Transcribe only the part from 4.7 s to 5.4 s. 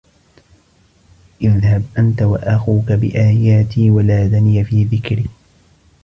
ذكري